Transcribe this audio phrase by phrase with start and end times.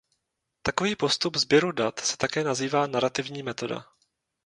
[0.61, 3.85] Takový postup sběru dat se také nazývá narativní metoda.